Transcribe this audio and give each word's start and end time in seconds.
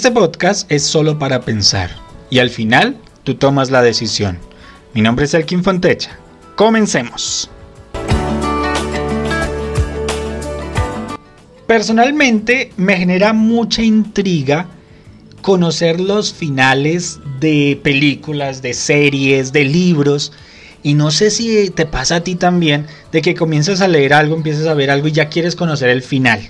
Este 0.00 0.12
podcast 0.12 0.72
es 0.72 0.82
solo 0.82 1.18
para 1.18 1.42
pensar 1.42 1.90
y 2.30 2.38
al 2.38 2.48
final 2.48 2.96
tú 3.22 3.34
tomas 3.34 3.70
la 3.70 3.82
decisión. 3.82 4.38
Mi 4.94 5.02
nombre 5.02 5.26
es 5.26 5.34
Elkin 5.34 5.62
Fontecha. 5.62 6.18
Comencemos. 6.56 7.50
Personalmente 11.66 12.72
me 12.78 12.96
genera 12.96 13.34
mucha 13.34 13.82
intriga 13.82 14.68
conocer 15.42 16.00
los 16.00 16.32
finales 16.32 17.20
de 17.38 17.78
películas, 17.82 18.62
de 18.62 18.72
series, 18.72 19.52
de 19.52 19.64
libros. 19.64 20.32
Y 20.82 20.94
no 20.94 21.10
sé 21.10 21.30
si 21.30 21.68
te 21.68 21.84
pasa 21.84 22.14
a 22.14 22.24
ti 22.24 22.36
también 22.36 22.86
de 23.12 23.20
que 23.20 23.34
comienzas 23.34 23.82
a 23.82 23.88
leer 23.88 24.14
algo, 24.14 24.34
empiezas 24.34 24.66
a 24.66 24.72
ver 24.72 24.90
algo 24.90 25.08
y 25.08 25.12
ya 25.12 25.28
quieres 25.28 25.54
conocer 25.56 25.90
el 25.90 26.00
final. 26.00 26.40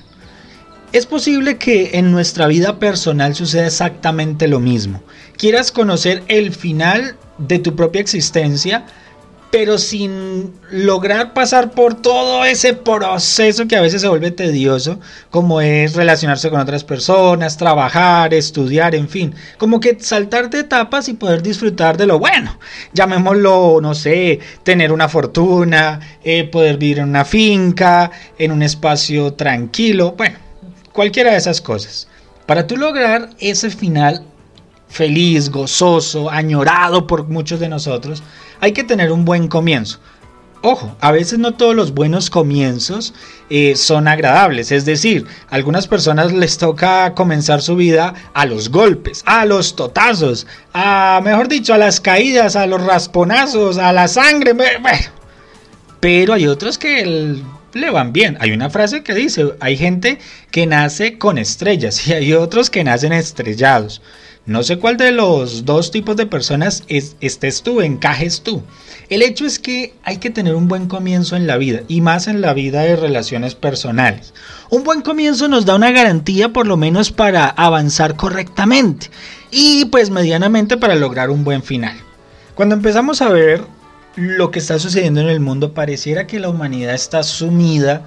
Es 0.93 1.07
posible 1.07 1.57
que 1.57 1.91
en 1.95 2.11
nuestra 2.11 2.49
vida 2.49 2.81
personal 2.81 3.37
suceda 3.37 3.67
exactamente 3.67 4.49
lo 4.49 4.59
mismo. 4.59 5.01
Quieras 5.37 5.71
conocer 5.71 6.25
el 6.27 6.53
final 6.53 7.15
de 7.39 7.61
tu 7.61 7.77
propia 7.77 8.01
existencia, 8.01 8.87
pero 9.53 9.79
sin 9.79 10.53
lograr 10.73 11.33
pasar 11.33 11.71
por 11.71 11.95
todo 11.95 12.45
ese 12.45 12.75
proceso 12.75 13.69
que 13.69 13.77
a 13.77 13.83
veces 13.83 14.01
se 14.01 14.09
vuelve 14.09 14.33
tedioso, 14.33 14.99
como 15.31 15.61
es 15.61 15.95
relacionarse 15.95 16.51
con 16.51 16.61
otras 16.61 16.83
personas, 16.83 17.57
trabajar, 17.57 18.35
estudiar, 18.35 18.97
en 18.97 19.09
fin, 19.09 19.33
como 19.59 19.79
que 19.79 19.97
saltar 20.01 20.51
de 20.51 20.61
etapas 20.61 21.09
y 21.09 21.15
poder 21.15 21.41
disfrutar 21.41 21.97
de 21.99 22.07
lo 22.07 22.19
bueno, 22.19 22.59
llamémoslo, 22.93 23.79
no 23.81 23.95
sé, 23.95 24.41
tener 24.65 24.91
una 24.91 25.09
fortuna, 25.09 26.01
eh, 26.25 26.43
poder 26.43 26.79
vivir 26.79 26.99
en 26.99 27.11
una 27.11 27.25
finca, 27.25 28.11
en 28.37 28.51
un 28.51 28.63
espacio 28.65 29.35
tranquilo, 29.35 30.15
bueno, 30.17 30.50
cualquiera 30.93 31.33
de 31.33 31.39
esas 31.39 31.61
cosas. 31.61 32.09
Para 32.47 32.67
tú 32.67 32.77
lograr 32.77 33.31
ese 33.39 33.71
final 33.71 34.25
feliz, 34.89 35.51
gozoso, 35.51 36.31
añorado 36.31 37.07
por 37.07 37.29
muchos 37.29 37.61
de 37.61 37.69
nosotros, 37.69 38.23
hay 38.61 38.73
que 38.73 38.85
tener 38.85 39.13
un 39.13 39.25
buen 39.25 39.49
comienzo. 39.49 40.01
Ojo, 40.63 40.95
a 41.01 41.11
veces 41.11 41.39
no 41.39 41.55
todos 41.55 41.75
los 41.75 41.95
buenos 41.95 42.29
comienzos 42.29 43.15
eh, 43.49 43.77
son 43.77 44.07
agradables, 44.07 44.71
es 44.73 44.85
decir, 44.85 45.27
a 45.49 45.55
algunas 45.55 45.89
personas 45.89 46.35
les 46.35 46.59
toca 46.59 47.15
comenzar 47.15 47.63
su 47.63 47.77
vida 47.77 48.13
a 48.35 48.45
los 48.45 48.69
golpes, 48.69 49.23
a 49.25 49.47
los 49.47 49.75
totazos, 49.75 50.47
a, 50.75 51.23
mejor 51.25 51.49
dicho, 51.49 51.73
a 51.73 51.79
las 51.79 51.99
caídas, 51.99 52.57
a 52.57 52.67
los 52.67 52.83
rasponazos, 52.85 53.79
a 53.79 53.91
la 53.95 54.07
sangre. 54.07 54.55
Pero 55.99 56.35
hay 56.35 56.47
otros 56.47 56.77
que 56.77 57.41
le 57.73 57.91
van 57.91 58.13
bien. 58.13 58.37
Hay 58.41 58.53
una 58.53 58.71
frase 58.71 59.03
que 59.03 59.15
dice, 59.15 59.55
hay 59.61 59.77
gente 59.77 60.19
que 60.51 60.67
nace 60.67 61.19
con 61.19 61.39
estrellas 61.39 62.07
y 62.07 62.13
hay 62.13 62.33
otros 62.33 62.71
que 62.71 62.85
nacen 62.85 63.13
estrellados. 63.13 64.03
No 64.47 64.63
sé 64.63 64.79
cuál 64.79 64.97
de 64.97 65.13
los 65.13 65.65
dos 65.65 65.91
tipos 65.91 66.17
de 66.17 66.27
personas 66.27 66.83
estés 66.89 67.63
tú, 67.63 67.83
encajes 67.83 68.41
tú. 68.41 68.63
El 69.11 69.23
hecho 69.23 69.45
es 69.45 69.59
que 69.59 69.95
hay 70.03 70.17
que 70.17 70.31
tener 70.31 70.55
un 70.55 70.67
buen 70.67 70.87
comienzo 70.87 71.37
en 71.37 71.47
la 71.47 71.57
vida 71.57 71.83
y 71.89 72.01
más 72.01 72.27
en 72.27 72.41
la 72.41 72.55
vida 72.55 72.83
de 72.83 72.97
relaciones 72.97 73.55
personales. 73.55 74.33
Un 74.71 74.83
buen 74.83 75.03
comienzo 75.03 75.47
nos 75.47 75.67
da 75.67 75.77
una 75.77 75.91
garantía 75.91 76.49
por 76.53 76.67
lo 76.67 76.77
menos 76.77 77.13
para 77.13 77.47
avanzar 77.49 78.17
correctamente 78.17 79.11
y 79.51 79.85
pues 79.87 80.11
medianamente 80.11 80.77
para 80.77 80.95
lograr 80.95 81.31
un 81.31 81.45
buen 81.45 81.63
final. 81.63 81.97
Cuando 82.55 82.75
empezamos 82.75 83.21
a 83.21 83.29
ver 83.29 83.63
lo 84.17 84.51
que 84.51 84.59
está 84.59 84.79
sucediendo 84.79 85.21
en 85.21 85.29
el 85.29 85.41
mundo 85.41 85.73
pareciera 85.73 86.27
que 86.27 86.41
la 86.41 86.49
humanidad 86.49 86.95
está 86.95 87.23
sumida 87.23 88.05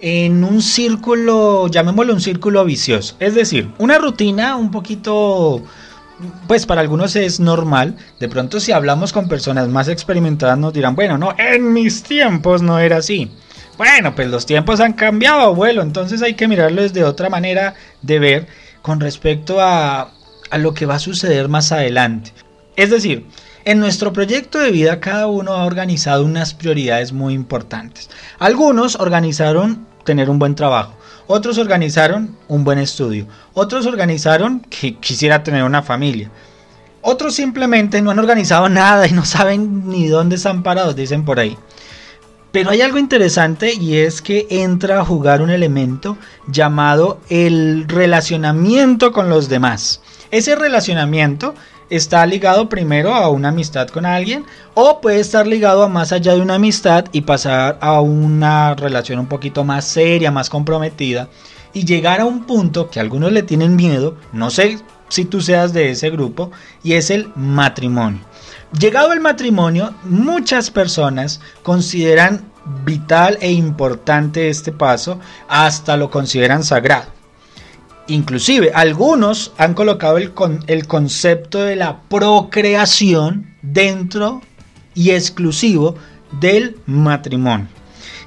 en 0.00 0.42
un 0.42 0.62
círculo, 0.62 1.68
llamémoslo 1.68 2.14
un 2.14 2.20
círculo 2.20 2.64
vicioso. 2.64 3.14
Es 3.20 3.34
decir, 3.34 3.70
una 3.78 3.98
rutina 3.98 4.56
un 4.56 4.70
poquito, 4.70 5.62
pues 6.48 6.66
para 6.66 6.80
algunos 6.80 7.14
es 7.14 7.38
normal. 7.38 7.96
De 8.18 8.28
pronto 8.28 8.58
si 8.58 8.72
hablamos 8.72 9.12
con 9.12 9.28
personas 9.28 9.68
más 9.68 9.88
experimentadas 9.88 10.58
nos 10.58 10.72
dirán, 10.72 10.96
bueno, 10.96 11.18
no, 11.18 11.34
en 11.38 11.72
mis 11.72 12.02
tiempos 12.02 12.62
no 12.62 12.78
era 12.78 12.96
así. 12.96 13.30
Bueno, 13.78 14.14
pues 14.14 14.28
los 14.28 14.44
tiempos 14.44 14.80
han 14.80 14.92
cambiado, 14.92 15.40
abuelo, 15.40 15.82
entonces 15.82 16.20
hay 16.22 16.34
que 16.34 16.48
mirarlo 16.48 16.82
desde 16.82 17.04
otra 17.04 17.30
manera 17.30 17.74
de 18.02 18.18
ver 18.18 18.46
con 18.82 19.00
respecto 19.00 19.60
a, 19.60 20.12
a 20.50 20.58
lo 20.58 20.74
que 20.74 20.86
va 20.86 20.96
a 20.96 20.98
suceder 20.98 21.48
más 21.48 21.72
adelante. 21.72 22.32
Es 22.76 22.90
decir, 22.90 23.26
en 23.64 23.78
nuestro 23.78 24.12
proyecto 24.12 24.58
de 24.58 24.70
vida 24.70 25.00
cada 25.00 25.26
uno 25.26 25.52
ha 25.52 25.64
organizado 25.64 26.24
unas 26.24 26.54
prioridades 26.54 27.12
muy 27.12 27.34
importantes. 27.34 28.10
Algunos 28.38 28.96
organizaron 28.96 29.86
tener 30.04 30.30
un 30.30 30.38
buen 30.38 30.54
trabajo. 30.54 30.94
Otros 31.26 31.58
organizaron 31.58 32.36
un 32.48 32.64
buen 32.64 32.78
estudio. 32.78 33.26
Otros 33.54 33.86
organizaron 33.86 34.60
que 34.60 34.96
quisiera 34.96 35.42
tener 35.42 35.62
una 35.62 35.82
familia. 35.82 36.30
Otros 37.00 37.34
simplemente 37.34 38.02
no 38.02 38.10
han 38.10 38.18
organizado 38.18 38.68
nada 38.68 39.06
y 39.06 39.12
no 39.12 39.24
saben 39.24 39.88
ni 39.88 40.08
dónde 40.08 40.36
están 40.36 40.62
parados, 40.62 40.96
dicen 40.96 41.24
por 41.24 41.38
ahí. 41.40 41.56
Pero 42.52 42.70
hay 42.70 42.82
algo 42.82 42.98
interesante 42.98 43.72
y 43.72 43.96
es 43.96 44.20
que 44.20 44.46
entra 44.50 45.00
a 45.00 45.04
jugar 45.04 45.40
un 45.40 45.50
elemento 45.50 46.18
llamado 46.46 47.18
el 47.30 47.88
relacionamiento 47.88 49.10
con 49.10 49.30
los 49.30 49.48
demás. 49.48 50.02
Ese 50.30 50.54
relacionamiento 50.54 51.54
está 51.96 52.24
ligado 52.24 52.68
primero 52.68 53.14
a 53.14 53.28
una 53.28 53.50
amistad 53.50 53.88
con 53.88 54.06
alguien 54.06 54.46
o 54.74 55.00
puede 55.00 55.20
estar 55.20 55.46
ligado 55.46 55.82
a 55.82 55.88
más 55.88 56.10
allá 56.12 56.34
de 56.34 56.40
una 56.40 56.54
amistad 56.54 57.04
y 57.12 57.20
pasar 57.20 57.78
a 57.82 58.00
una 58.00 58.74
relación 58.74 59.18
un 59.18 59.26
poquito 59.26 59.62
más 59.62 59.84
seria, 59.84 60.30
más 60.30 60.48
comprometida 60.48 61.28
y 61.74 61.84
llegar 61.84 62.20
a 62.20 62.24
un 62.24 62.44
punto 62.44 62.88
que 62.90 63.00
algunos 63.00 63.32
le 63.32 63.42
tienen 63.42 63.76
miedo, 63.76 64.16
no 64.32 64.50
sé 64.50 64.78
si 65.08 65.26
tú 65.26 65.40
seas 65.42 65.74
de 65.74 65.90
ese 65.90 66.08
grupo, 66.08 66.50
y 66.82 66.94
es 66.94 67.10
el 67.10 67.30
matrimonio. 67.34 68.20
Llegado 68.78 69.12
el 69.12 69.20
matrimonio, 69.20 69.94
muchas 70.04 70.70
personas 70.70 71.40
consideran 71.62 72.50
vital 72.84 73.36
e 73.42 73.52
importante 73.52 74.48
este 74.48 74.72
paso, 74.72 75.18
hasta 75.48 75.98
lo 75.98 76.10
consideran 76.10 76.64
sagrado. 76.64 77.21
Inclusive 78.08 78.72
algunos 78.74 79.52
han 79.58 79.74
colocado 79.74 80.18
el, 80.18 80.32
el 80.66 80.86
concepto 80.86 81.62
de 81.62 81.76
la 81.76 82.00
procreación 82.08 83.54
dentro 83.62 84.42
y 84.94 85.10
exclusivo 85.10 85.94
del 86.40 86.76
matrimonio. 86.86 87.68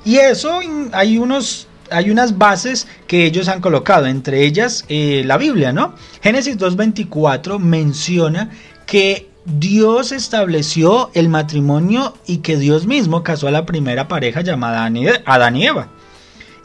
Y 0.03 0.18
eso 0.18 0.59
hay 0.94 1.18
unos 1.18 1.68
hay 1.91 2.09
unas 2.09 2.38
bases 2.38 2.88
que 3.08 3.25
ellos 3.25 3.47
han 3.47 3.62
colocado, 3.62 4.08
entre 4.08 4.44
ellas 4.44 4.86
eh, 4.90 5.22
la 5.24 5.38
Biblia, 5.38 5.72
¿no? 5.72 5.94
Génesis 6.22 6.57
2.24 6.57 7.59
menciona 7.59 8.50
que 8.88 9.30
Dios 9.46 10.12
estableció 10.12 11.12
el 11.13 11.30
matrimonio 11.30 12.16
y 12.25 12.38
que 12.38 12.57
Dios 12.57 12.88
mismo 12.88 13.22
casó 13.22 13.47
a 13.47 13.52
la 13.52 13.68
primera 13.68 14.07
pareja 14.07 14.42
llamada 14.42 14.90
Adán 15.25 15.56
y 15.56 15.66
Eva 15.68 15.90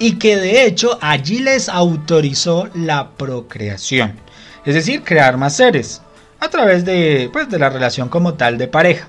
y 0.01 0.15
que 0.15 0.39
de 0.39 0.65
hecho 0.65 0.99
allí 1.03 1.39
les 1.41 1.69
autorizó 1.69 2.69
la 2.75 3.11
procreación, 3.11 4.19
es 4.65 4.75
decir, 4.75 5.05
crear 5.05 5.37
más 5.37 5.55
seres 5.55 6.01
a 6.41 6.49
través 6.49 6.87
de, 6.87 7.29
pues, 7.33 7.51
de 7.51 7.59
la 7.59 7.69
relación 7.69 8.09
como 8.09 8.35
tal 8.35 8.57
de 8.59 8.67
pareja. 8.67 9.09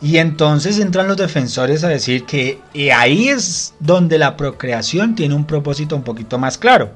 Y 0.00 0.16
entonces 0.16 0.78
entran 0.78 1.06
los 1.06 1.18
defensores 1.18 1.84
a 1.84 1.88
decir 1.88 2.24
que 2.24 2.60
ahí 2.94 3.28
es 3.28 3.74
donde 3.78 4.16
la 4.16 4.36
procreación 4.36 5.14
tiene 5.14 5.34
un 5.34 5.44
propósito 5.44 5.96
un 5.96 6.02
poquito 6.02 6.38
más 6.38 6.56
claro. 6.56 6.92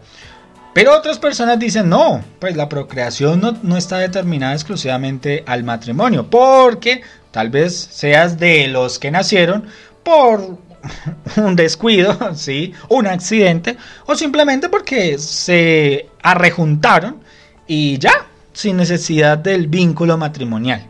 Pero 0.73 0.97
otras 0.97 1.19
personas 1.19 1.59
dicen, 1.59 1.91
no, 1.91 2.25
pues 2.39 2.57
la 2.57 2.71
procreación 2.71 3.41
no, 3.41 3.55
no, 3.63 3.77
está 3.77 3.99
determinada 3.99 4.55
exclusivamente 4.55 5.45
al 5.47 5.63
matrimonio, 5.65 6.31
porque 6.31 7.03
tal 7.33 7.51
vez 7.51 7.77
seas 7.77 8.39
de 8.39 8.69
los 8.69 8.99
que 8.99 9.11
nacieron 9.11 9.67
por 10.03 10.57
un 11.37 11.57
descuido, 11.57 12.17
¿sí? 12.35 12.73
un 12.89 13.07
accidente, 13.07 13.77
o 14.07 14.15
simplemente 14.15 14.69
porque 14.69 15.19
se 15.19 16.09
arrejuntaron 16.23 17.21
y 17.67 17.99
ya, 17.99 18.27
sin 18.53 18.77
necesidad 18.77 19.39
del 19.39 19.67
vínculo 19.67 20.17
matrimonial. 20.19 20.87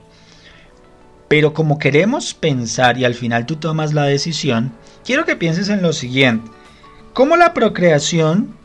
Pero 1.29 1.55
como 1.55 1.79
queremos 1.79 2.35
pensar 2.35 2.99
y 2.99 3.05
al 3.05 3.15
final 3.15 3.47
tú 3.47 3.57
tomas 3.57 3.95
la 3.95 4.05
decisión, 4.05 4.73
quiero 5.05 5.25
que 5.25 5.37
pienses 5.37 5.69
en 5.69 5.83
lo 5.83 5.93
siguiente. 5.93 6.51
¿Cómo 7.15 7.37
la 7.37 7.55
procreación 7.55 8.57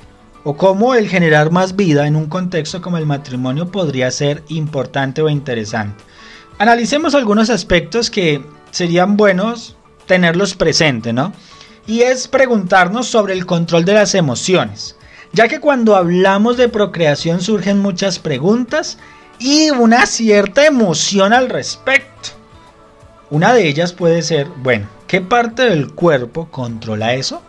o 0.43 0.55
cómo 0.57 0.95
el 0.95 1.07
generar 1.07 1.51
más 1.51 1.75
vida 1.75 2.07
en 2.07 2.15
un 2.15 2.27
contexto 2.27 2.81
como 2.81 2.97
el 2.97 3.05
matrimonio 3.05 3.71
podría 3.71 4.11
ser 4.11 4.43
importante 4.49 5.21
o 5.21 5.29
interesante? 5.29 6.03
Analicemos 6.57 7.13
algunos 7.13 7.49
aspectos 7.49 8.09
que 8.09 8.43
serían 8.71 9.15
buenos 9.15 9.76
tenerlos 10.07 10.55
presentes, 10.55 11.13
¿no? 11.13 11.33
Y 11.85 12.01
es 12.01 12.27
preguntarnos 12.27 13.07
sobre 13.07 13.33
el 13.33 13.45
control 13.45 13.85
de 13.85 13.93
las 13.93 14.15
emociones, 14.15 14.95
ya 15.33 15.47
que 15.47 15.59
cuando 15.59 15.95
hablamos 15.95 16.57
de 16.57 16.69
procreación 16.69 17.41
surgen 17.41 17.79
muchas 17.79 18.19
preguntas 18.19 18.97
y 19.39 19.69
una 19.69 20.05
cierta 20.05 20.65
emoción 20.65 21.33
al 21.33 21.49
respecto. 21.49 22.29
Una 23.29 23.53
de 23.53 23.67
ellas 23.67 23.93
puede 23.93 24.21
ser, 24.21 24.47
bueno, 24.57 24.87
¿qué 25.05 25.21
parte 25.21 25.63
del 25.63 25.93
cuerpo 25.93 26.49
controla 26.49 27.13
eso? 27.13 27.41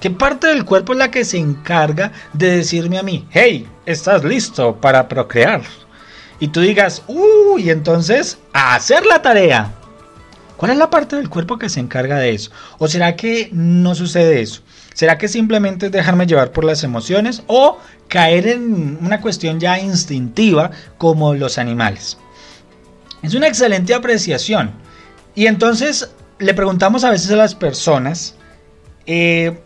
¿Qué 0.00 0.10
parte 0.10 0.48
del 0.48 0.64
cuerpo 0.64 0.92
es 0.92 0.98
la 0.98 1.10
que 1.10 1.24
se 1.24 1.38
encarga 1.38 2.12
de 2.32 2.56
decirme 2.56 2.98
a 2.98 3.02
mí, 3.02 3.26
hey, 3.30 3.68
estás 3.86 4.24
listo 4.24 4.76
para 4.76 5.08
procrear? 5.08 5.62
Y 6.40 6.48
tú 6.48 6.60
digas, 6.60 7.04
uy, 7.06 7.70
entonces, 7.70 8.38
a 8.52 8.74
hacer 8.74 9.06
la 9.06 9.22
tarea. 9.22 9.72
¿Cuál 10.56 10.72
es 10.72 10.78
la 10.78 10.90
parte 10.90 11.16
del 11.16 11.28
cuerpo 11.28 11.58
que 11.58 11.68
se 11.68 11.80
encarga 11.80 12.18
de 12.18 12.34
eso? 12.34 12.50
¿O 12.78 12.88
será 12.88 13.16
que 13.16 13.48
no 13.52 13.94
sucede 13.94 14.40
eso? 14.40 14.62
¿Será 14.94 15.18
que 15.18 15.28
simplemente 15.28 15.86
es 15.86 15.92
dejarme 15.92 16.26
llevar 16.26 16.52
por 16.52 16.64
las 16.64 16.84
emociones 16.84 17.42
o 17.46 17.78
caer 18.08 18.46
en 18.46 18.98
una 19.00 19.20
cuestión 19.20 19.58
ya 19.58 19.78
instintiva 19.80 20.70
como 20.98 21.34
los 21.34 21.58
animales? 21.58 22.18
Es 23.22 23.34
una 23.34 23.48
excelente 23.48 23.94
apreciación. 23.94 24.72
Y 25.34 25.46
entonces 25.46 26.10
le 26.38 26.54
preguntamos 26.54 27.04
a 27.04 27.10
veces 27.10 27.30
a 27.30 27.36
las 27.36 27.54
personas, 27.54 28.34
eh, 29.06 29.58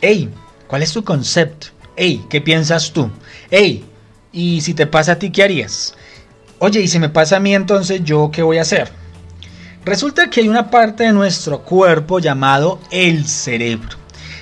hey, 0.00 0.30
¿cuál 0.68 0.82
es 0.82 0.92
tu 0.92 1.02
concepto? 1.02 1.68
Hey, 1.96 2.24
¿qué 2.30 2.40
piensas 2.40 2.92
tú? 2.92 3.10
Hey, 3.50 3.84
¿y 4.32 4.60
si 4.60 4.74
te 4.74 4.86
pasa 4.86 5.12
a 5.12 5.18
ti, 5.18 5.30
qué 5.30 5.42
harías? 5.42 5.94
Oye, 6.58 6.80
¿y 6.80 6.88
si 6.88 6.98
me 6.98 7.08
pasa 7.08 7.36
a 7.36 7.40
mí 7.40 7.54
entonces 7.54 8.04
yo 8.04 8.30
qué 8.30 8.42
voy 8.42 8.58
a 8.58 8.62
hacer? 8.62 9.01
Resulta 9.84 10.30
que 10.30 10.40
hay 10.40 10.48
una 10.48 10.70
parte 10.70 11.04
de 11.04 11.12
nuestro 11.12 11.62
cuerpo 11.62 12.20
llamado 12.20 12.78
el 12.92 13.26
cerebro. 13.26 13.96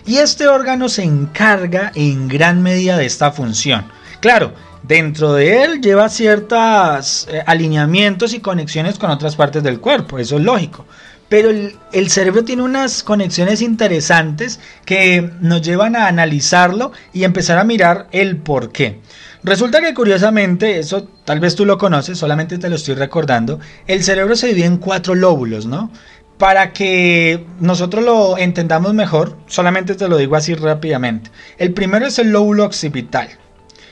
Y 0.04 0.18
este 0.18 0.48
órgano 0.48 0.88
se 0.90 1.02
encarga 1.02 1.92
en 1.94 2.28
gran 2.28 2.62
medida 2.62 2.98
de 2.98 3.06
esta 3.06 3.32
función. 3.32 3.86
Claro, 4.20 4.52
dentro 4.82 5.32
de 5.32 5.62
él 5.62 5.80
lleva 5.80 6.10
ciertos 6.10 7.26
eh, 7.30 7.42
alineamientos 7.46 8.34
y 8.34 8.40
conexiones 8.40 8.98
con 8.98 9.10
otras 9.10 9.34
partes 9.34 9.62
del 9.62 9.80
cuerpo, 9.80 10.18
eso 10.18 10.36
es 10.36 10.42
lógico. 10.42 10.84
Pero 11.30 11.48
el, 11.48 12.10
cerebro 12.10 12.44
tiene 12.44 12.62
unas 12.62 13.02
conexiones 13.02 13.62
interesantes 13.62 14.58
que 14.84 15.30
nos 15.40 15.62
llevan 15.62 15.94
a 15.94 16.08
analizarlo 16.08 16.92
y 17.12 17.22
empezar 17.22 17.56
a 17.56 17.64
mirar 17.64 18.08
el 18.10 18.36
por 18.36 18.72
qué. 18.72 18.98
Resulta 19.42 19.80
que 19.80 19.94
curiosamente, 19.94 20.78
eso 20.78 21.08
tal 21.24 21.40
vez 21.40 21.54
tú 21.54 21.64
lo 21.64 21.78
conoces, 21.78 22.18
solamente 22.18 22.58
te 22.58 22.68
lo 22.68 22.76
estoy 22.76 22.94
recordando, 22.94 23.58
el 23.86 24.02
cerebro 24.02 24.36
se 24.36 24.48
divide 24.48 24.66
en 24.66 24.76
cuatro 24.76 25.14
lóbulos, 25.14 25.64
¿no? 25.64 25.90
Para 26.36 26.72
que 26.72 27.46
nosotros 27.58 28.04
lo 28.04 28.36
entendamos 28.36 28.92
mejor, 28.92 29.36
solamente 29.46 29.94
te 29.94 30.08
lo 30.08 30.18
digo 30.18 30.36
así 30.36 30.54
rápidamente. 30.54 31.30
El 31.58 31.72
primero 31.72 32.06
es 32.06 32.18
el 32.18 32.32
lóbulo 32.32 32.64
occipital. 32.64 33.28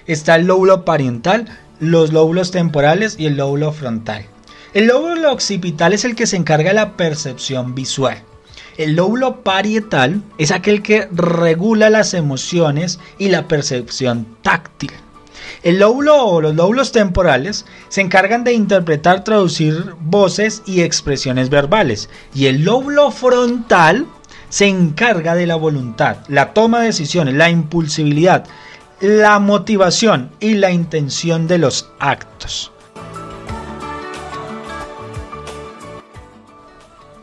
Está 0.06 0.36
el 0.36 0.46
lóbulo 0.46 0.84
pariental, 0.84 1.46
los 1.80 2.12
lóbulos 2.12 2.50
temporales 2.50 3.16
y 3.18 3.26
el 3.26 3.36
lóbulo 3.36 3.72
frontal. 3.72 4.26
El 4.74 4.86
lóbulo 4.86 5.32
occipital 5.32 5.94
es 5.94 6.04
el 6.04 6.14
que 6.14 6.26
se 6.26 6.36
encarga 6.36 6.70
de 6.70 6.74
la 6.74 6.96
percepción 6.96 7.74
visual. 7.74 8.18
El 8.76 8.96
lóbulo 8.96 9.42
parietal 9.42 10.22
es 10.36 10.52
aquel 10.52 10.82
que 10.82 11.08
regula 11.10 11.88
las 11.90 12.12
emociones 12.14 13.00
y 13.18 13.28
la 13.28 13.48
percepción 13.48 14.26
táctil. 14.42 14.92
El 15.62 15.78
lóbulo 15.78 16.24
o 16.24 16.40
los 16.40 16.54
lóbulos 16.54 16.92
temporales 16.92 17.64
se 17.88 18.00
encargan 18.00 18.44
de 18.44 18.52
interpretar, 18.52 19.24
traducir 19.24 19.94
voces 20.00 20.62
y 20.66 20.82
expresiones 20.82 21.50
verbales. 21.50 22.08
Y 22.34 22.46
el 22.46 22.64
lóbulo 22.64 23.10
frontal 23.10 24.06
se 24.48 24.66
encarga 24.66 25.34
de 25.34 25.46
la 25.46 25.56
voluntad, 25.56 26.18
la 26.28 26.54
toma 26.54 26.80
de 26.80 26.86
decisiones, 26.86 27.34
la 27.34 27.50
impulsibilidad, 27.50 28.44
la 29.00 29.38
motivación 29.38 30.30
y 30.40 30.54
la 30.54 30.70
intención 30.70 31.46
de 31.46 31.58
los 31.58 31.90
actos. 31.98 32.72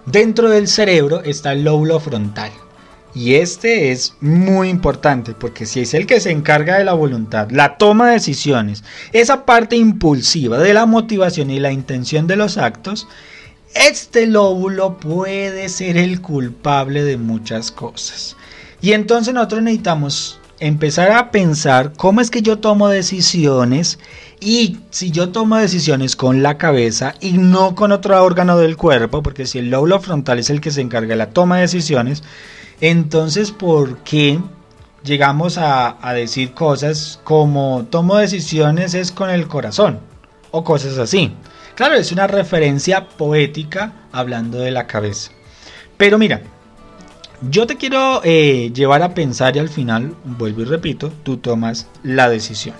Dentro 0.06 0.50
del 0.50 0.68
cerebro 0.68 1.24
está 1.24 1.51
el 1.54 1.63
lóbulo 1.63 2.00
frontal. 2.00 2.51
Y 3.15 3.35
este 3.35 3.94
es 3.94 4.13
muy 4.19 4.67
importante 4.67 5.33
porque 5.33 5.65
si 5.65 5.79
es 5.79 5.94
el 5.94 6.06
que 6.06 6.19
se 6.19 6.31
encarga 6.31 6.77
de 6.77 6.83
la 6.83 6.94
voluntad, 6.94 7.50
la 7.50 7.77
toma 7.77 8.07
de 8.07 8.15
decisiones, 8.15 8.83
esa 9.13 9.45
parte 9.45 9.77
impulsiva 9.77 10.57
de 10.57 10.73
la 10.73 10.85
motivación 10.85 11.50
y 11.50 11.62
la 11.62 11.71
intención 11.71 12.27
de 12.27 12.35
los 12.35 12.57
actos, 12.57 13.07
este 13.73 14.27
lóbulo 14.27 14.97
puede 14.97 15.69
ser 15.69 15.95
el 15.95 16.21
culpable 16.21 17.03
de 17.06 17.15
muchas 17.15 17.71
cosas. 17.71 18.35
Y 18.81 18.91
entonces 18.91 19.33
nosotros 19.33 19.63
necesitamos 19.63 20.41
empezar 20.59 21.12
a 21.12 21.31
pensar 21.31 21.94
cómo 21.95 22.19
es 22.19 22.29
que 22.29 22.41
yo 22.41 22.59
tomo 22.59 22.89
decisiones 22.89 23.97
y 24.41 24.79
si 24.89 25.12
yo 25.12 25.29
tomo 25.29 25.57
decisiones 25.57 26.17
con 26.17 26.44
la 26.44 26.57
cabeza 26.57 27.15
y 27.21 27.33
no 27.33 27.75
con 27.75 27.94
otro 27.94 28.21
órgano 28.21 28.57
del 28.57 28.75
cuerpo, 28.75 29.23
porque 29.23 29.45
si 29.45 29.59
el 29.59 29.69
lóbulo 29.69 30.01
frontal 30.01 30.39
es 30.39 30.50
el 30.50 30.59
que 30.59 30.71
se 30.71 30.81
encarga 30.81 31.09
de 31.09 31.15
la 31.15 31.29
toma 31.29 31.56
de 31.56 31.63
decisiones, 31.63 32.23
entonces 32.81 33.51
¿por 33.51 33.98
qué 34.00 34.39
llegamos 35.04 35.57
a, 35.57 35.98
decir 36.13 36.54
cosas 36.54 37.19
como 37.24 37.86
tomo 37.89 38.18
decisiones 38.18 38.94
es 38.94 39.12
con 39.12 39.30
el 39.30 39.48
corazón 39.48 40.00
o 40.51 40.63
cosas 40.63 40.98
así? 40.98 41.31
Claro, 41.75 41.95
es 41.95 42.12
una 42.12 42.27
referencia 42.27 43.07
poética 43.07 43.94
hablando 44.12 44.60
de 44.60 44.72
la 44.72 44.88
cabeza. 44.88 45.31
Pero 45.98 46.18
mira, 46.18 46.42
yo 47.50 47.68
te 47.68 47.75
quiero 47.75 48.22
eh, 48.24 48.72
llevar 48.74 49.04
a 49.04 49.13
pensar 49.13 49.56
y 49.56 49.60
al 49.60 49.69
final, 49.69 50.16
vuelvo 50.24 50.62
y 50.62 50.66
repito, 50.66 51.12
tú 51.24 51.38
tomas 51.38 51.88
la 52.01 52.30
decisión. 52.30 52.75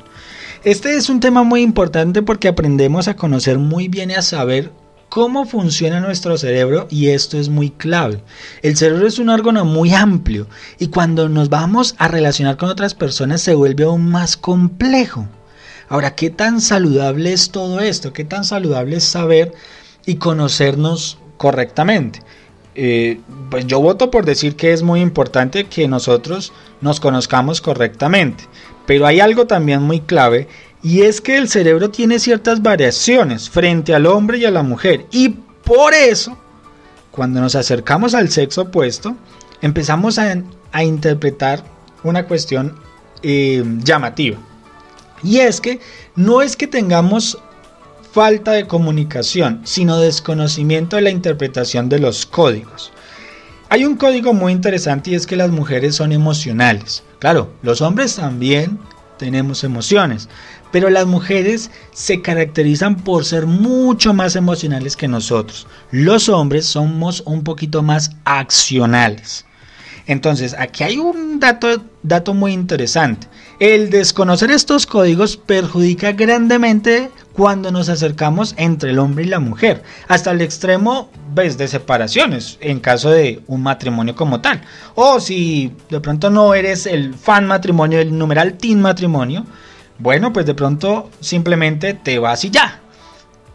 Este 0.64 0.96
es 0.96 1.10
un 1.10 1.20
tema 1.20 1.44
muy 1.44 1.62
importante 1.62 2.24
porque 2.24 2.48
aprendemos 2.48 3.08
a 3.08 3.16
conocer 3.16 3.60
muy 3.60 3.88
bien 3.88 4.12
y 4.12 4.16
a 4.16 4.22
saber 4.22 4.72
cómo 5.10 5.46
funciona 5.46 6.00
nuestro 6.00 6.38
cerebro 6.38 6.88
y 6.90 7.10
esto 7.10 7.38
es 7.38 7.50
muy 7.50 7.70
clave. 7.70 8.22
El 8.62 8.76
cerebro 8.76 9.08
es 9.08 9.20
un 9.20 9.30
órgano 9.30 9.66
muy 9.66 9.94
amplio 9.94 10.48
y 10.80 10.88
cuando 10.88 11.30
nos 11.30 11.50
vamos 11.50 11.96
a 11.98 12.08
relacionar 12.08 12.58
con 12.58 12.70
otras 12.70 12.94
personas 12.94 13.42
se 13.42 13.56
vuelve 13.56 13.84
aún 13.84 14.10
más 14.10 14.38
complejo. 14.38 15.28
Ahora, 15.88 16.16
¿qué 16.16 16.30
tan 16.30 16.62
saludable 16.62 17.32
es 17.32 17.52
todo 17.52 17.80
esto? 17.80 18.12
¿Qué 18.12 18.26
tan 18.26 18.44
saludable 18.44 18.98
es 18.98 19.04
saber 19.04 19.54
y 20.06 20.16
conocernos 20.16 21.20
correctamente? 21.38 22.22
Eh, 22.74 23.22
pues 23.50 23.66
yo 23.68 23.80
voto 23.80 24.12
por 24.12 24.26
decir 24.26 24.56
que 24.58 24.74
es 24.74 24.84
muy 24.84 25.00
importante 25.00 25.66
que 25.66 25.88
nosotros 25.88 26.52
nos 26.82 27.00
conozcamos 27.00 27.62
correctamente. 27.62 28.46
Pero 28.86 29.06
hay 29.06 29.20
algo 29.20 29.48
también 29.48 29.82
muy 29.82 30.02
clave 30.02 30.48
y 30.86 31.02
es 31.02 31.20
que 31.20 31.36
el 31.36 31.50
cerebro 31.50 31.90
tiene 31.90 32.20
ciertas 32.20 32.62
variaciones 32.62 33.50
frente 33.50 33.96
al 33.96 34.06
hombre 34.06 34.38
y 34.38 34.46
a 34.46 34.52
la 34.52 34.62
mujer. 34.62 35.08
Y 35.10 35.30
por 35.30 35.96
eso, 35.96 36.38
cuando 37.10 37.42
nos 37.42 37.56
acercamos 37.56 38.14
al 38.14 38.30
sexo 38.30 38.62
opuesto, 38.62 39.16
empezamos 39.64 40.20
a, 40.20 40.36
interpretar 40.84 41.64
una 42.04 42.28
cuestión 42.28 42.76
eh, 43.24 43.64
llamativa. 43.84 44.38
Y 45.24 45.40
es 45.40 45.60
que 45.60 45.80
no 46.16 46.44
es 46.44 46.56
que 46.56 46.68
tengamos 46.68 47.40
falta 48.12 48.52
de 48.52 48.68
comunicación, 48.68 49.62
sino 49.64 49.98
desconocimiento 49.98 50.98
de 50.98 51.02
la 51.02 51.10
interpretación 51.10 51.90
de 51.90 51.98
los 51.98 52.28
códigos. 52.28 52.92
Hay 53.70 53.86
un 53.86 53.96
código 53.96 54.34
muy 54.34 54.52
interesante 54.52 55.10
y 55.10 55.16
es 55.16 55.26
que 55.26 55.36
las 55.36 55.50
mujeres 55.50 55.96
son 55.96 56.12
emocionales. 56.12 57.02
Claro, 57.18 57.50
los 57.64 57.82
hombres 57.82 58.18
también 58.18 58.78
tenemos 59.18 59.64
emociones, 59.64 60.30
pero 60.76 60.90
las 60.90 61.06
mujeres 61.06 61.72
se 61.94 62.22
caracterizan 62.22 62.98
por 62.98 63.24
ser 63.24 63.46
mucho 63.46 64.14
más 64.14 64.36
emocionales 64.36 64.98
que 64.98 65.08
nosotros. 65.08 65.68
Los 65.90 66.28
hombres 66.28 66.66
somos 66.66 67.24
un 67.26 67.46
poquito 67.46 67.82
más 67.82 68.12
accionales. 68.26 69.46
Entonces, 70.06 70.54
aquí 70.60 70.84
hay 70.84 70.98
un 70.98 71.40
dato, 71.40 71.82
dato 72.04 72.34
muy 72.34 72.52
interesante. 72.52 73.26
El 73.62 73.90
desconocer 73.90 74.52
estos 74.52 74.86
códigos 74.86 75.38
perjudica 75.38 76.12
grandemente 76.12 77.10
cuando 77.32 77.72
nos 77.72 77.88
acercamos 77.88 78.54
entre 78.58 78.92
el 78.92 79.00
hombre 79.00 79.24
y 79.24 79.28
la 79.30 79.40
mujer, 79.40 79.82
hasta 80.10 80.32
el 80.32 80.42
extremo 80.42 81.10
ves, 81.34 81.58
de 81.58 81.70
separaciones 81.70 82.58
en 82.60 82.82
caso 82.82 83.12
de 83.12 83.42
un 83.48 83.64
matrimonio 83.64 84.14
como 84.14 84.42
tal. 84.42 84.62
O 84.96 85.22
si 85.22 85.72
de 85.90 86.02
pronto 86.02 86.30
no 86.30 86.54
eres 86.54 86.86
el 86.86 87.14
fan 87.14 87.48
matrimonio, 87.48 88.02
el 88.02 88.18
numeral 88.18 88.56
teen 88.58 88.82
matrimonio, 88.82 89.46
bueno, 90.00 90.34
pues 90.34 90.46
de 90.46 90.54
pronto 90.54 91.10
simplemente 91.20 91.94
te 91.94 92.20
vas 92.20 92.44
y 92.46 92.50
ya. 92.50 92.82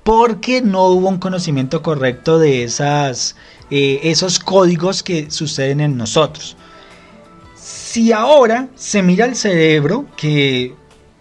Porque 0.03 0.63
no 0.63 0.87
hubo 0.87 1.09
un 1.09 1.19
conocimiento 1.19 1.83
correcto 1.83 2.39
de 2.39 2.65
esas 2.65 3.37
eh, 3.71 4.01
esos 4.11 4.41
códigos 4.41 5.03
que 5.03 5.31
suceden 5.31 5.81
en 5.81 5.97
nosotros. 5.97 6.57
Si 7.55 8.13
ahora 8.13 8.69
se 8.75 9.03
mira 9.03 9.27
el 9.27 9.37
cerebro, 9.37 10.07
que 10.17 10.75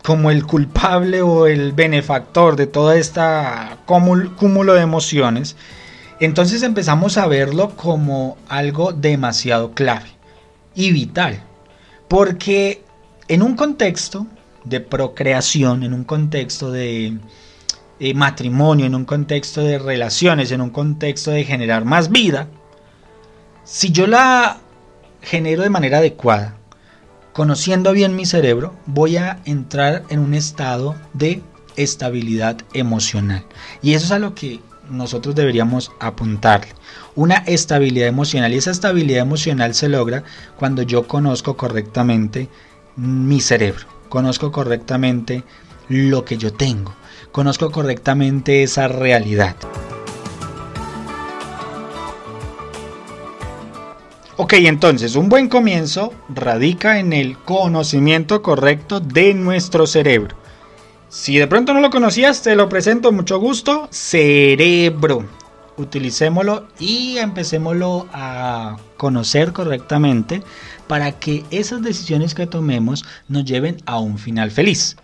como 0.04 0.32
el 0.32 0.46
culpable 0.46 1.22
o 1.22 1.46
el 1.46 1.74
benefactor 1.74 2.56
de 2.56 2.66
toda 2.66 2.96
esta 2.96 3.78
cúmulo 3.86 4.74
de 4.74 4.82
emociones, 4.82 5.56
entonces 6.20 6.64
empezamos 6.64 7.18
a 7.18 7.28
verlo 7.28 7.76
como 7.76 8.38
algo 8.48 8.94
demasiado 8.94 9.74
clave 9.74 10.10
y 10.74 10.92
vital. 10.92 11.44
Porque 12.08 12.84
en 13.28 13.44
un 13.44 13.56
contexto 13.56 14.26
de 14.64 14.80
procreación, 14.80 15.84
en 15.84 15.94
un 15.94 16.04
contexto 16.04 16.72
de 16.72 17.18
matrimonio, 18.16 18.86
en 18.86 18.96
un 18.96 19.06
contexto 19.06 19.62
de 19.62 19.80
relaciones, 19.80 20.52
en 20.52 20.62
un 20.62 20.70
contexto 20.70 21.32
de 21.32 21.44
generar 21.44 21.86
más 21.86 22.10
vida, 22.10 22.48
si 23.64 23.92
yo 23.92 24.08
la 24.08 24.58
genero 25.22 25.64
de 25.64 25.70
manera 25.70 26.00
adecuada, 26.00 26.56
conociendo 27.34 27.92
bien 27.94 28.16
mi 28.16 28.26
cerebro, 28.26 28.74
voy 28.86 29.18
a 29.18 29.40
entrar 29.46 30.04
en 30.10 30.20
un 30.20 30.34
estado 30.34 30.96
de 31.14 31.42
estabilidad 31.76 32.58
emocional. 32.74 33.46
Y 33.82 33.94
eso 33.94 34.06
es 34.06 34.12
a 34.12 34.20
lo 34.20 34.34
que 34.34 34.60
nosotros 34.90 35.36
deberíamos 35.36 35.92
apuntarle. 36.00 36.74
Una 37.16 37.36
estabilidad 37.36 38.08
emocional. 38.08 38.54
Y 38.54 38.58
esa 38.58 38.72
estabilidad 38.72 39.22
emocional 39.22 39.76
se 39.76 39.88
logra 39.88 40.24
cuando 40.58 40.82
yo 40.82 41.08
conozco 41.08 41.56
correctamente 41.56 42.50
mi 42.96 43.40
cerebro. 43.40 43.86
Conozco 44.10 44.52
correctamente 44.52 45.44
lo 45.88 46.26
que 46.26 46.38
yo 46.38 46.52
tengo. 46.52 46.94
Conozco 47.32 47.72
correctamente 47.72 48.64
esa 48.64 48.88
realidad. 48.88 49.56
Ok, 54.38 54.54
entonces 54.54 55.16
un 55.16 55.28
buen 55.30 55.50
comienzo 55.50 56.14
radica 56.30 57.00
en 57.00 57.14
el 57.14 57.38
conocimiento 57.38 58.42
correcto 58.42 59.00
de 59.00 59.34
nuestro 59.34 59.86
cerebro. 59.86 60.38
Si 61.10 61.38
de 61.38 61.48
pronto 61.48 61.74
no 61.74 61.82
lo 61.82 61.90
conocías, 61.90 62.42
te 62.42 62.56
lo 62.56 62.70
presento, 62.70 63.12
mucho 63.12 63.38
gusto, 63.40 63.88
cerebro. 63.92 65.26
Utilicémoslo 65.80 66.68
y 66.78 67.18
empecémoslo 67.18 68.08
a 68.12 68.78
conocer 68.98 69.54
correctamente 69.54 70.44
para 70.88 71.14
que 71.14 71.46
esas 71.52 71.82
decisiones 71.82 72.36
que 72.36 72.48
tomemos 72.48 73.06
nos 73.28 73.46
lleven 73.46 73.78
a 73.86 74.00
un 74.00 74.18
final 74.18 74.52
feliz 74.52 74.98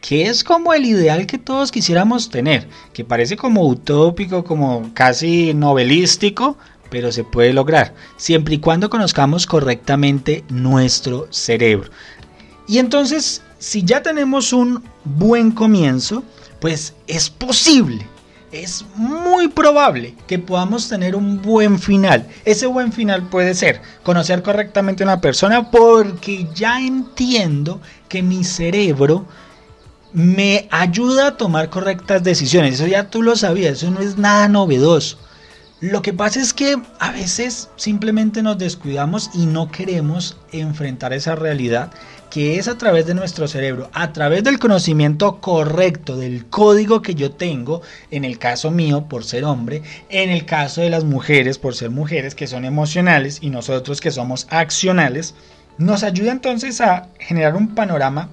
que 0.00 0.26
es 0.26 0.42
como 0.42 0.74
el 0.74 0.84
ideal 0.84 1.26
que 1.26 1.38
todos 1.38 1.70
quisiéramos 1.70 2.28
tener, 2.28 2.68
que 2.92 3.04
parece 3.04 3.36
como 3.36 3.66
utópico, 3.68 4.42
como 4.42 4.90
casi 4.94 5.54
novelístico, 5.54 6.58
pero 6.90 7.12
se 7.12 7.22
puede 7.22 7.52
lograr, 7.52 7.94
siempre 8.16 8.56
y 8.56 8.58
cuando 8.58 8.90
conozcamos 8.90 9.46
correctamente 9.46 10.44
nuestro 10.50 11.28
cerebro. 11.30 11.90
Y 12.66 12.78
entonces, 12.78 13.42
si 13.58 13.84
ya 13.84 14.02
tenemos 14.02 14.52
un 14.52 14.82
buen 15.04 15.52
comienzo, 15.52 16.24
pues 16.60 16.94
es 17.06 17.30
posible, 17.30 18.06
es 18.52 18.84
muy 18.96 19.48
probable 19.48 20.14
que 20.26 20.38
podamos 20.38 20.88
tener 20.88 21.16
un 21.16 21.40
buen 21.40 21.78
final. 21.78 22.28
Ese 22.44 22.66
buen 22.66 22.92
final 22.92 23.28
puede 23.28 23.54
ser 23.54 23.80
conocer 24.02 24.42
correctamente 24.42 25.02
a 25.02 25.06
una 25.06 25.20
persona 25.20 25.70
porque 25.70 26.46
ya 26.54 26.80
entiendo 26.80 27.80
que 28.08 28.22
mi 28.22 28.44
cerebro 28.44 29.26
me 30.12 30.68
ayuda 30.70 31.28
a 31.28 31.36
tomar 31.36 31.70
correctas 31.70 32.22
decisiones. 32.22 32.74
Eso 32.74 32.86
ya 32.86 33.08
tú 33.08 33.22
lo 33.22 33.34
sabías, 33.36 33.78
eso 33.78 33.90
no 33.90 34.00
es 34.00 34.18
nada 34.18 34.48
novedoso. 34.48 35.16
Lo 35.80 36.00
que 36.02 36.12
pasa 36.12 36.40
es 36.40 36.52
que 36.52 36.80
a 37.00 37.10
veces 37.10 37.68
simplemente 37.74 38.42
nos 38.42 38.56
descuidamos 38.56 39.30
y 39.34 39.46
no 39.46 39.68
queremos 39.68 40.36
enfrentar 40.52 41.12
esa 41.12 41.34
realidad 41.34 41.90
que 42.32 42.58
es 42.58 42.66
a 42.66 42.78
través 42.78 43.04
de 43.04 43.12
nuestro 43.12 43.46
cerebro, 43.46 43.90
a 43.92 44.14
través 44.14 44.42
del 44.42 44.58
conocimiento 44.58 45.38
correcto 45.38 46.16
del 46.16 46.46
código 46.46 47.02
que 47.02 47.14
yo 47.14 47.32
tengo, 47.32 47.82
en 48.10 48.24
el 48.24 48.38
caso 48.38 48.70
mío 48.70 49.04
por 49.06 49.22
ser 49.22 49.44
hombre, 49.44 49.82
en 50.08 50.30
el 50.30 50.46
caso 50.46 50.80
de 50.80 50.88
las 50.88 51.04
mujeres 51.04 51.58
por 51.58 51.74
ser 51.74 51.90
mujeres 51.90 52.34
que 52.34 52.46
son 52.46 52.64
emocionales 52.64 53.36
y 53.42 53.50
nosotros 53.50 54.00
que 54.00 54.10
somos 54.10 54.46
accionales, 54.48 55.34
nos 55.76 56.04
ayuda 56.04 56.32
entonces 56.32 56.80
a 56.80 57.10
generar 57.18 57.54
un 57.54 57.74
panorama 57.74 58.30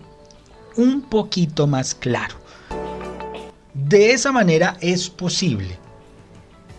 un 0.77 1.01
poquito 1.01 1.67
más 1.67 1.93
claro. 1.93 2.35
De 3.73 4.13
esa 4.13 4.31
manera 4.31 4.77
es 4.79 5.09
posible 5.09 5.77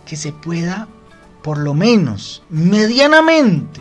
que 0.07 0.15
se 0.15 0.31
pueda, 0.31 0.87
por 1.43 1.59
lo 1.59 1.75
menos, 1.75 2.41
medianamente, 2.49 3.79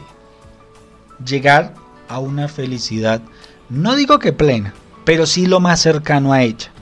llegar 1.25 1.80
a 2.11 2.19
una 2.19 2.49
felicidad, 2.49 3.23
no 3.69 3.95
digo 3.95 4.19
que 4.19 4.33
plena, 4.33 4.75
pero 5.05 5.27
sí 5.27 5.47
lo 5.47 5.61
más 5.61 5.81
cercano 5.81 6.33
a 6.33 6.43
ella. 6.43 6.73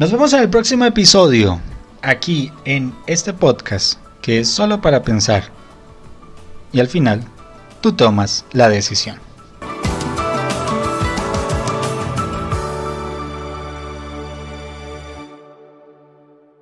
Nos 0.00 0.10
vemos 0.10 0.32
en 0.32 0.40
el 0.40 0.50
próximo 0.50 0.84
episodio, 0.84 1.60
aquí 2.02 2.52
en 2.64 2.92
este 3.06 3.32
podcast, 3.32 4.00
que 4.20 4.40
es 4.40 4.48
solo 4.48 4.80
para 4.80 5.02
pensar. 5.02 5.44
Y 6.72 6.80
al 6.80 6.88
final, 6.88 7.24
tú 7.80 7.92
tomas 7.92 8.44
la 8.52 8.68
decisión. 8.68 9.18